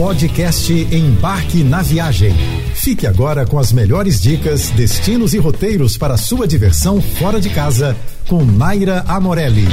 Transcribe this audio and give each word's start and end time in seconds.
Podcast 0.00 0.72
Embarque 0.72 1.62
na 1.62 1.82
Viagem. 1.82 2.32
Fique 2.74 3.06
agora 3.06 3.46
com 3.46 3.58
as 3.58 3.70
melhores 3.70 4.18
dicas, 4.18 4.70
destinos 4.70 5.34
e 5.34 5.38
roteiros 5.38 5.98
para 5.98 6.16
sua 6.16 6.48
diversão 6.48 7.02
fora 7.02 7.38
de 7.38 7.50
casa 7.50 7.94
com 8.26 8.42
Naira 8.42 9.04
Amorelli. 9.06 9.66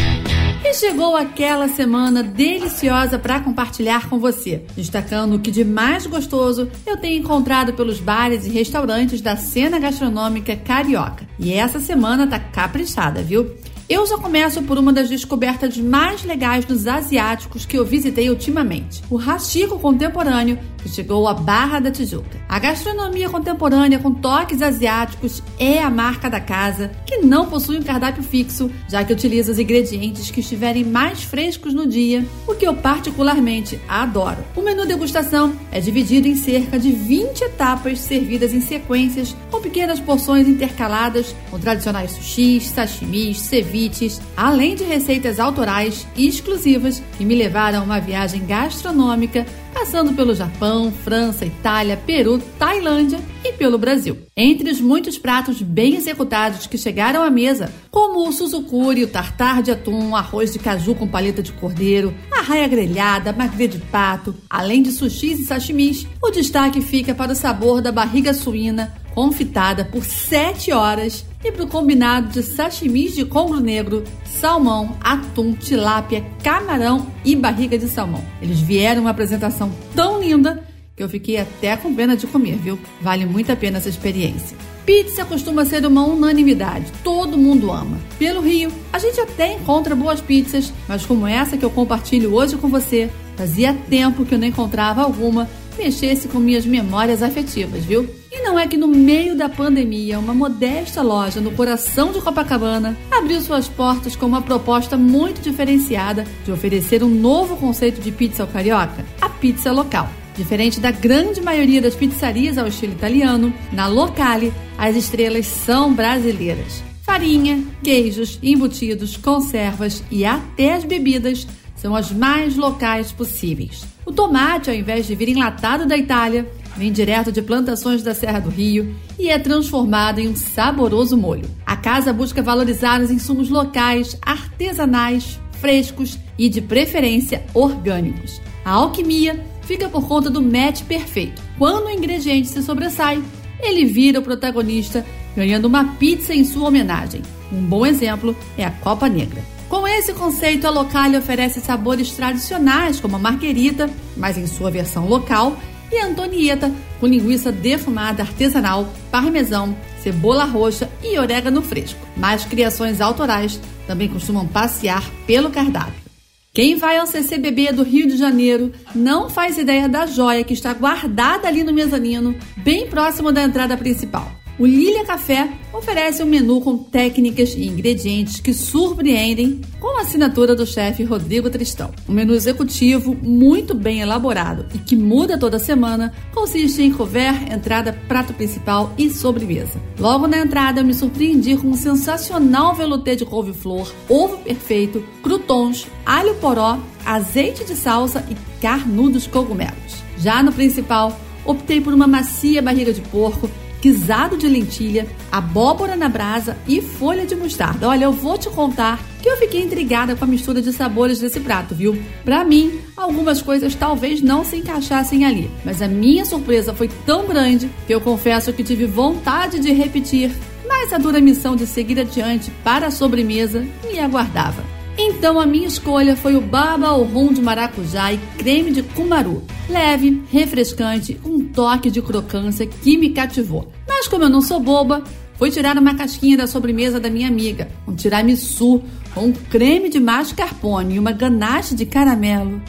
E 0.65 0.73
chegou 0.73 1.15
aquela 1.15 1.69
semana 1.69 2.21
deliciosa 2.21 3.17
para 3.17 3.39
compartilhar 3.39 4.09
com 4.09 4.19
você, 4.19 4.63
destacando 4.75 5.38
o 5.38 5.39
que 5.39 5.50
de 5.50 5.63
mais 5.63 6.05
gostoso 6.05 6.70
eu 6.86 6.98
tenho 6.98 7.21
encontrado 7.21 7.71
pelos 7.71 8.02
bares 8.02 8.46
e 8.46 8.50
restaurantes 8.50 9.21
da 9.21 9.38
cena 9.38 9.80
gastronômica 9.80 10.57
carioca. 10.57 11.25
E 11.39 11.54
essa 11.54 11.80
semana 11.80 12.28
tá 12.28 12.38
caprichada, 12.38 13.23
viu? 13.23 13.55
Eu 13.89 14.05
já 14.05 14.17
começo 14.17 14.61
por 14.63 14.77
uma 14.77 14.91
das 14.91 15.07
descobertas 15.07 15.77
mais 15.77 16.21
legais 16.25 16.65
dos 16.65 16.88
asiáticos 16.88 17.65
que 17.65 17.77
eu 17.77 17.85
visitei 17.85 18.29
ultimamente: 18.29 19.02
o 19.09 19.15
Rachico 19.15 19.79
Contemporâneo, 19.79 20.59
que 20.79 20.89
chegou 20.89 21.25
à 21.25 21.34
Barra 21.34 21.79
da 21.79 21.89
Tijuca. 21.89 22.37
A 22.49 22.59
gastronomia 22.59 23.29
contemporânea 23.29 23.99
com 23.99 24.13
toques 24.13 24.61
asiáticos 24.61 25.43
é 25.59 25.79
a 25.79 25.89
marca 25.89 26.29
da 26.29 26.39
casa, 26.39 26.91
que 27.05 27.17
não 27.17 27.47
possui 27.47 27.77
um 27.77 27.83
cardápio 27.83 28.23
fixo, 28.23 28.71
já 28.87 29.03
que 29.03 29.11
utiliza 29.11 29.51
os 29.51 29.59
ingredientes 29.59 30.31
que 30.31 30.39
estiverem 30.39 30.85
mais 30.85 31.23
frescos 31.23 31.73
no 31.73 31.85
dia, 31.85 32.25
o 32.47 32.55
que 32.55 32.65
eu 32.65 32.73
particularmente 32.73 33.79
adoro. 33.87 34.37
O 34.55 34.61
menu 34.61 34.85
degustação 34.85 35.53
é 35.73 35.81
dividido 35.81 36.29
em 36.29 36.35
cerca 36.35 36.79
de 36.79 36.89
20 36.89 37.41
etapas 37.41 37.99
servidas 37.99 38.53
em 38.53 38.61
sequências, 38.61 39.35
com 39.51 39.59
pequenas 39.59 39.99
porções 39.99 40.48
intercaladas 40.48 41.35
com 41.51 41.59
tradicionais 41.59 42.11
sushis, 42.11 42.67
sashimis, 42.67 43.39
ceviches 43.39 44.21
além 44.37 44.75
de 44.75 44.85
receitas 44.85 45.39
autorais 45.39 46.07
e 46.15 46.27
exclusivas 46.27 47.03
que 47.17 47.25
me 47.25 47.35
levaram 47.35 47.79
a 47.79 47.84
uma 47.84 47.99
viagem 47.99 48.45
gastronômica, 48.45 49.45
passando 49.77 50.12
pelo 50.13 50.34
Japão, 50.34 50.91
França, 50.91 51.45
Itália, 51.45 51.95
Peru, 51.95 52.40
Tailândia 52.58 53.20
e 53.46 53.54
pelo 53.54 53.77
Brasil. 53.77 54.18
Entre 54.35 54.71
os 54.71 54.82
muitos 54.82 55.20
pratos 55.20 55.62
bem 55.62 55.96
executados 55.96 56.65
que 56.65 56.79
chegaram 56.79 57.21
à 57.21 57.29
mesa, 57.29 57.71
como 57.91 58.27
o 58.27 58.32
suzukuri, 58.32 59.04
o 59.04 59.07
tartar 59.07 59.62
de 59.62 59.70
atum, 59.70 60.16
arroz 60.16 60.51
de 60.51 60.57
caju 60.57 60.96
com 60.96 61.07
paleta 61.07 61.43
de 61.43 61.51
cordeiro, 61.51 62.12
a 62.32 62.41
raia 62.41 62.68
grelhada, 62.68 63.32
magre 63.32 63.68
de 63.68 63.77
pato, 63.77 64.34
além 64.50 64.81
de 64.81 64.91
sushis 64.91 65.40
e 65.40 65.46
sashimis, 65.46 66.07
o 66.23 66.31
destaque 66.31 66.81
fica 66.81 67.13
para 67.13 67.34
o 67.34 67.35
sabor 67.35 67.79
da 67.79 67.91
barriga 67.91 68.34
suína, 68.34 68.96
confitada 69.13 69.85
por 69.85 70.03
7 70.03 70.72
horas 70.72 71.23
e 71.47 71.51
para 71.51 71.63
o 71.63 71.67
combinado 71.67 72.28
de 72.29 72.44
sashimis 72.44 73.16
de 73.16 73.23
congro 73.23 73.62
negro, 73.62 74.03
salmão, 74.25 74.97
atum, 75.00 75.53
tilápia, 75.53 76.25
camarão 76.44 77.07
e 77.23 77.35
barriga 77.35 77.78
de 77.78 77.88
salmão. 77.88 78.23
Eles 78.41 78.59
vieram 78.59 79.01
uma 79.01 79.12
apresentação 79.12 79.72
tão 79.95 80.22
linda 80.22 80.63
que 80.95 81.01
eu 81.01 81.07
fiquei 81.07 81.38
até 81.38 81.78
com 81.78 81.94
pena 81.94 82.17
de 82.17 82.28
comer, 82.28 82.57
viu? 82.57 82.78
Vale 83.01 83.25
muito 83.25 83.51
a 83.51 83.56
pena 83.56 83.78
essa 83.78 83.88
experiência. 83.88 84.57
Pizza 84.85 85.23
costuma 85.23 85.63
ser 85.63 85.85
uma 85.85 86.03
unanimidade, 86.03 86.91
todo 87.03 87.38
mundo 87.38 87.72
ama. 87.72 87.97
Pelo 88.17 88.41
Rio, 88.41 88.72
a 88.91 89.00
gente 89.00 89.19
até 89.19 89.53
encontra 89.53 89.95
boas 89.95 90.19
pizzas, 90.19 90.73
mas 90.88 91.06
como 91.06 91.28
essa 91.28 91.56
que 91.56 91.63
eu 91.63 91.69
compartilho 91.69 92.34
hoje 92.34 92.57
com 92.57 92.67
você, 92.67 93.09
fazia 93.35 93.73
tempo 93.89 94.25
que 94.25 94.34
eu 94.34 94.39
não 94.39 94.47
encontrava 94.47 95.01
alguma 95.01 95.47
mexesse 95.78 96.28
com 96.28 96.39
minhas 96.39 96.66
memórias 96.66 97.22
afetivas, 97.22 97.85
viu? 97.85 98.09
Não 98.47 98.57
é 98.57 98.66
que 98.66 98.78
no 98.78 98.88
meio 98.88 99.35
da 99.35 99.50
pandemia, 99.50 100.17
uma 100.17 100.34
modesta 100.34 101.01
loja 101.01 101.41
no 101.41 101.51
coração 101.51 102.13
de 102.13 102.22
Copacabana 102.22 102.97
abriu 103.12 103.41
suas 103.41 103.67
portas 103.67 104.16
com 104.16 104.25
uma 104.25 104.41
proposta 104.41 104.95
muito 104.95 105.41
diferenciada 105.41 106.25
de 106.45 106.51
oferecer 106.53 107.03
um 107.03 107.09
novo 107.09 107.57
conceito 107.57 108.00
de 108.00 108.09
pizza 108.09 108.44
ao 108.44 108.47
carioca, 108.47 109.06
a 109.19 109.28
pizza 109.28 109.69
local. 109.69 110.09
Diferente 110.34 110.79
da 110.79 110.91
grande 110.91 111.41
maioria 111.41 111.81
das 111.81 111.94
pizzarias 111.94 112.57
ao 112.57 112.67
estilo 112.67 112.94
italiano, 112.94 113.53
na 113.73 113.85
Locale 113.85 114.53
as 114.78 114.95
estrelas 114.95 115.45
são 115.45 115.94
brasileiras. 115.94 116.81
Farinha, 117.03 117.61
queijos, 117.83 118.39
embutidos, 118.41 119.17
conservas 119.17 120.01
e 120.09 120.23
até 120.23 120.73
as 120.73 120.85
bebidas 120.85 121.45
são 121.75 121.93
as 121.93 122.11
mais 122.11 122.55
locais 122.55 123.11
possíveis. 123.11 123.85
O 124.05 124.11
tomate, 124.13 124.69
ao 124.69 124.75
invés 124.75 125.05
de 125.05 125.13
vir 125.16 125.29
enlatado 125.29 125.85
da 125.85 125.97
Itália, 125.97 126.49
vem 126.77 126.91
direto 126.91 127.31
de 127.31 127.41
plantações 127.41 128.03
da 128.03 128.13
Serra 128.13 128.39
do 128.39 128.49
Rio 128.49 128.95
e 129.17 129.29
é 129.29 129.39
transformado 129.39 130.19
em 130.19 130.27
um 130.27 130.35
saboroso 130.35 131.17
molho. 131.17 131.49
A 131.65 131.75
casa 131.75 132.13
busca 132.13 132.41
valorizar 132.41 133.01
os 133.01 133.09
insumos 133.09 133.49
locais, 133.49 134.17
artesanais, 134.21 135.39
frescos 135.59 136.19
e, 136.37 136.47
de 136.47 136.61
preferência, 136.61 137.43
orgânicos. 137.53 138.39
A 138.63 138.71
alquimia 138.71 139.43
fica 139.63 139.89
por 139.89 140.07
conta 140.07 140.29
do 140.29 140.41
match 140.41 140.83
perfeito. 140.83 141.41
Quando 141.57 141.87
o 141.87 141.89
ingrediente 141.89 142.47
se 142.47 142.61
sobressai, 142.61 143.21
ele 143.59 143.85
vira 143.85 144.19
o 144.19 144.23
protagonista, 144.23 145.05
ganhando 145.35 145.66
uma 145.66 145.95
pizza 145.95 146.33
em 146.33 146.43
sua 146.43 146.67
homenagem. 146.67 147.21
Um 147.51 147.61
bom 147.61 147.85
exemplo 147.85 148.35
é 148.57 148.63
a 148.63 148.71
Copa 148.71 149.09
Negra. 149.09 149.41
Com 149.67 149.85
esse 149.85 150.13
conceito, 150.13 150.66
a 150.66 150.69
Locale 150.69 151.17
oferece 151.17 151.59
sabores 151.59 152.11
tradicionais, 152.11 152.99
como 152.99 153.17
a 153.17 153.19
marguerita, 153.19 153.89
mas 154.16 154.37
em 154.37 154.47
sua 154.47 154.71
versão 154.71 155.07
local, 155.07 155.57
e 155.91 155.99
antonieta, 155.99 156.71
com 156.99 157.07
linguiça 157.07 157.51
defumada 157.51 158.23
artesanal, 158.23 158.91
parmesão, 159.11 159.75
cebola 160.01 160.43
roxa 160.45 160.89
e 161.03 161.17
orégano 161.17 161.61
fresco. 161.61 161.99
Mais 162.15 162.45
criações 162.45 163.01
autorais 163.01 163.59
também 163.85 164.07
costumam 164.07 164.47
passear 164.47 165.03
pelo 165.25 165.49
cardápio. 165.49 166.07
Quem 166.53 166.75
vai 166.75 166.97
ao 166.97 167.05
CCBB 167.05 167.71
do 167.71 167.83
Rio 167.83 168.07
de 168.07 168.17
Janeiro 168.17 168.73
não 168.95 169.29
faz 169.29 169.57
ideia 169.57 169.87
da 169.87 170.07
joia 170.07 170.43
que 170.43 170.53
está 170.53 170.73
guardada 170.73 171.47
ali 171.47 171.63
no 171.63 171.71
mezanino, 171.71 172.35
bem 172.57 172.87
próximo 172.87 173.31
da 173.31 173.43
entrada 173.43 173.77
principal. 173.77 174.31
O 174.59 174.66
Lilia 174.66 175.06
Café 175.06 175.51
oferece 175.72 176.23
um 176.23 176.25
menu 176.25 176.59
com 176.62 176.79
técnicas 176.79 177.53
e 177.53 177.68
ingredientes 177.68 178.40
que 178.40 178.56
surpreendem 178.56 179.62
com 179.79 180.00
a 180.00 180.01
assinatura 180.01 180.56
do 180.56 180.66
chefe 180.66 181.03
Rodrigo 181.03 181.47
Tristão. 181.47 181.91
Um 182.09 182.13
menu 182.13 182.34
executivo 182.34 183.16
muito 183.22 183.75
bem 183.75 184.01
elaborado 184.01 184.66
e 184.73 184.79
que 184.79 184.96
muda 184.96 185.38
toda 185.38 185.59
semana 185.59 186.12
consiste 186.34 186.81
em 186.81 186.91
couvert, 186.91 187.51
entrada, 187.53 187.94
prato 188.07 188.34
principal 188.34 188.91
e 188.97 189.12
sobremesa. 189.12 189.79
Logo 190.00 190.25
na 190.25 190.40
entrada 190.40 190.81
eu 190.81 190.85
me 190.85 190.94
surpreendi 190.96 191.56
com 191.56 191.67
um 191.67 191.75
sensacional 191.75 192.73
velouté 192.73 193.13
de 193.13 193.25
couve-flor, 193.25 193.94
ovo 194.09 194.40
perfeito, 194.40 195.06
croutons, 195.22 195.85
alho 196.03 196.34
poró, 196.35 196.79
azeite 197.06 197.63
de 197.63 197.75
salsa 197.75 198.25
e 198.28 198.35
carnudos 198.59 199.28
cogumelos. 199.28 200.03
Já 200.17 200.41
no 200.41 200.51
principal, 200.51 201.16
optei 201.46 201.79
por 201.79 201.94
uma 201.94 202.07
macia 202.07 202.59
barriga 202.59 202.91
de 202.91 203.01
porco 203.01 203.47
guisado 203.81 204.38
de 204.38 204.47
lentilha, 204.47 205.07
abóbora 205.31 205.95
na 205.95 206.09
brasa 206.09 206.57
e 206.67 206.81
folha 206.81 207.25
de 207.25 207.35
mostarda. 207.35 207.88
Olha, 207.88 208.05
eu 208.05 208.11
vou 208.11 208.38
te 208.38 208.49
contar 208.49 208.99
que 209.21 209.29
eu 209.29 209.38
fiquei 209.38 209.61
intrigada 209.61 210.15
com 210.15 210.23
a 210.23 210.27
mistura 210.27 210.61
de 210.61 210.71
sabores 210.71 211.19
desse 211.19 211.39
prato, 211.39 211.75
viu? 211.75 212.01
Para 212.23 212.43
mim, 212.43 212.79
algumas 212.95 213.41
coisas 213.41 213.75
talvez 213.75 214.21
não 214.21 214.43
se 214.43 214.57
encaixassem 214.57 215.25
ali, 215.25 215.49
mas 215.66 215.81
a 215.81 215.87
minha 215.87 216.25
surpresa 216.25 216.73
foi 216.73 216.89
tão 217.05 217.27
grande 217.27 217.69
que 217.85 217.93
eu 217.93 218.01
confesso 218.01 218.53
que 218.53 218.63
tive 218.63 218.85
vontade 218.85 219.59
de 219.59 219.71
repetir, 219.71 220.31
mas 220.67 220.93
a 220.93 220.97
dura 220.97 221.19
missão 221.19 221.55
de 221.55 221.66
seguir 221.66 221.99
adiante 221.99 222.51
para 222.63 222.87
a 222.87 222.91
sobremesa 222.91 223.66
me 223.83 223.99
aguardava. 223.99 224.76
Então 224.97 225.40
a 225.40 225.46
minha 225.46 225.68
escolha 225.68 226.16
foi 226.16 226.35
o 226.35 226.41
baba 226.41 226.88
ao 226.88 227.03
rum 227.03 227.31
de 227.31 227.41
maracujá 227.41 228.12
e 228.12 228.18
creme 228.38 228.72
de 228.72 228.81
cumaru. 228.81 229.44
Leve, 229.69 230.24
refrescante, 230.31 231.19
um 231.24 231.46
toque 231.46 231.91
de 231.91 232.02
crocância 232.02 232.66
que 232.66 232.97
me 232.97 233.12
cativou. 233.12 233.72
Mas 233.88 234.08
como 234.08 234.24
eu 234.24 234.30
não 234.30 234.41
sou 234.41 234.59
boba, 234.59 235.03
fui 235.35 235.52
tirar 235.52 235.78
uma 235.78 235.94
casquinha 235.94 236.35
da 236.35 236.47
sobremesa 236.47 237.00
da 237.00 237.12
minha 237.12 237.28
amiga, 237.28 237.68
um 237.88 237.94
tiramisu 237.94 238.81
com 239.13 239.25
um 239.25 239.34
creme 239.34 239.90
de 239.90 240.00
mascarpone 240.00 240.96
e 240.96 241.00
uma 241.00 241.12
ganache 241.12 241.75
de 241.75 241.85
caramelo. 241.85 242.59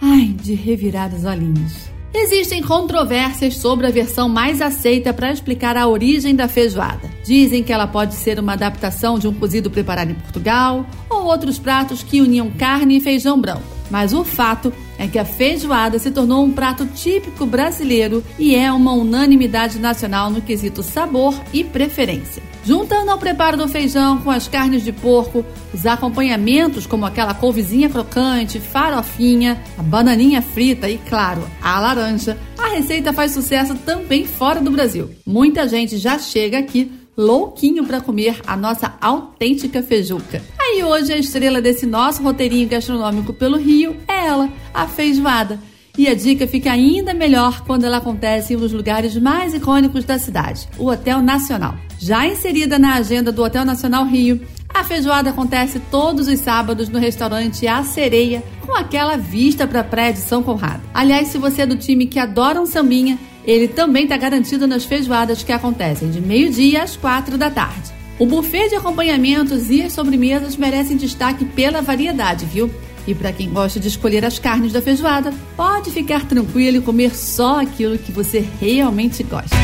Ai, 0.00 0.34
de 0.42 0.54
revirar 0.54 1.14
os 1.14 1.24
olhinhos. 1.24 1.91
Existem 2.14 2.62
controvérsias 2.62 3.56
sobre 3.56 3.86
a 3.86 3.90
versão 3.90 4.28
mais 4.28 4.60
aceita 4.60 5.14
para 5.14 5.32
explicar 5.32 5.78
a 5.78 5.88
origem 5.88 6.34
da 6.34 6.46
feijoada. 6.46 7.10
Dizem 7.24 7.62
que 7.62 7.72
ela 7.72 7.86
pode 7.86 8.14
ser 8.14 8.38
uma 8.38 8.52
adaptação 8.52 9.18
de 9.18 9.26
um 9.26 9.32
cozido 9.32 9.70
preparado 9.70 10.10
em 10.10 10.14
Portugal 10.14 10.86
ou 11.08 11.24
outros 11.24 11.58
pratos 11.58 12.02
que 12.02 12.20
uniam 12.20 12.50
carne 12.50 12.98
e 12.98 13.00
feijão 13.00 13.40
branco. 13.40 13.62
Mas 13.90 14.12
o 14.12 14.24
fato 14.24 14.72
é 15.02 15.08
que 15.08 15.18
a 15.18 15.24
feijoada 15.24 15.98
se 15.98 16.12
tornou 16.12 16.44
um 16.44 16.52
prato 16.52 16.86
típico 16.86 17.44
brasileiro 17.44 18.22
e 18.38 18.54
é 18.54 18.70
uma 18.70 18.92
unanimidade 18.92 19.80
nacional 19.80 20.30
no 20.30 20.40
quesito 20.40 20.80
sabor 20.80 21.34
e 21.52 21.64
preferência. 21.64 22.40
Juntando 22.64 23.10
ao 23.10 23.18
preparo 23.18 23.56
do 23.56 23.66
feijão 23.66 24.18
com 24.18 24.30
as 24.30 24.46
carnes 24.46 24.84
de 24.84 24.92
porco, 24.92 25.44
os 25.74 25.84
acompanhamentos 25.86 26.86
como 26.86 27.04
aquela 27.04 27.34
couvezinha 27.34 27.90
crocante, 27.90 28.60
farofinha, 28.60 29.60
a 29.76 29.82
bananinha 29.82 30.40
frita 30.40 30.88
e, 30.88 30.98
claro, 30.98 31.42
a 31.60 31.80
laranja, 31.80 32.38
a 32.56 32.68
receita 32.68 33.12
faz 33.12 33.32
sucesso 33.32 33.74
também 33.84 34.24
fora 34.24 34.60
do 34.60 34.70
Brasil. 34.70 35.10
Muita 35.26 35.66
gente 35.66 35.98
já 35.98 36.16
chega 36.16 36.60
aqui 36.60 36.92
louquinho 37.16 37.84
para 37.84 38.00
comer 38.00 38.40
a 38.46 38.56
nossa 38.56 38.94
autêntica 39.00 39.82
feijuca. 39.82 40.40
Aí 40.72 40.82
hoje 40.82 41.12
a 41.12 41.18
estrela 41.18 41.60
desse 41.60 41.84
nosso 41.84 42.22
roteirinho 42.22 42.66
gastronômico 42.66 43.34
pelo 43.34 43.58
Rio 43.58 43.94
é 44.08 44.26
ela, 44.26 44.48
a 44.72 44.88
feijoada. 44.88 45.60
E 45.98 46.08
a 46.08 46.14
dica 46.14 46.46
fica 46.46 46.72
ainda 46.72 47.12
melhor 47.12 47.62
quando 47.66 47.84
ela 47.84 47.98
acontece 47.98 48.54
em 48.54 48.56
um 48.56 48.60
dos 48.60 48.72
lugares 48.72 49.14
mais 49.18 49.52
icônicos 49.52 50.02
da 50.06 50.18
cidade, 50.18 50.66
o 50.78 50.86
Hotel 50.86 51.20
Nacional. 51.20 51.74
Já 51.98 52.26
inserida 52.26 52.78
na 52.78 52.94
agenda 52.94 53.30
do 53.30 53.42
Hotel 53.42 53.66
Nacional 53.66 54.06
Rio, 54.06 54.40
a 54.72 54.82
feijoada 54.82 55.28
acontece 55.28 55.78
todos 55.90 56.26
os 56.26 56.38
sábados 56.38 56.88
no 56.88 56.98
restaurante 56.98 57.68
A 57.68 57.84
Sereia, 57.84 58.42
com 58.64 58.74
aquela 58.74 59.18
vista 59.18 59.66
para 59.66 59.80
a 59.80 59.84
praia 59.84 60.14
de 60.14 60.20
São 60.20 60.42
Conrado. 60.42 60.80
Aliás, 60.94 61.28
se 61.28 61.36
você 61.36 61.62
é 61.62 61.66
do 61.66 61.76
time 61.76 62.06
que 62.06 62.18
adora 62.18 62.58
um 62.58 62.64
sambinha, 62.64 63.18
ele 63.44 63.68
também 63.68 64.04
está 64.04 64.16
garantido 64.16 64.66
nas 64.66 64.86
feijoadas 64.86 65.42
que 65.42 65.52
acontecem 65.52 66.10
de 66.10 66.18
meio-dia 66.18 66.82
às 66.82 66.96
quatro 66.96 67.36
da 67.36 67.50
tarde. 67.50 67.92
O 68.18 68.26
buffet 68.26 68.68
de 68.68 68.76
acompanhamentos 68.76 69.70
e 69.70 69.82
as 69.82 69.92
sobremesas 69.92 70.56
merecem 70.56 70.96
destaque 70.96 71.44
pela 71.44 71.80
variedade, 71.80 72.44
viu? 72.44 72.70
E 73.06 73.14
para 73.14 73.32
quem 73.32 73.50
gosta 73.50 73.80
de 73.80 73.88
escolher 73.88 74.24
as 74.24 74.38
carnes 74.38 74.72
da 74.72 74.80
feijoada, 74.80 75.32
pode 75.56 75.90
ficar 75.90 76.24
tranquilo 76.26 76.76
e 76.76 76.80
comer 76.80 77.16
só 77.16 77.60
aquilo 77.60 77.98
que 77.98 78.12
você 78.12 78.46
realmente 78.60 79.22
gosta. 79.24 79.56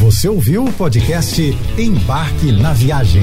Você 0.00 0.28
ouviu 0.28 0.64
o 0.64 0.72
podcast 0.72 1.42
Embarque 1.76 2.52
na 2.52 2.72
Viagem. 2.72 3.22